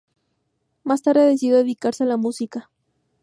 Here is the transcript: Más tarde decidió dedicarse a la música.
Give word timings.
Más 0.83 1.03
tarde 1.03 1.27
decidió 1.27 1.57
dedicarse 1.57 2.05
a 2.05 2.07
la 2.07 2.17
música. 2.17 2.71